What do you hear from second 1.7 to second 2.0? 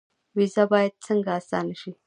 شي؟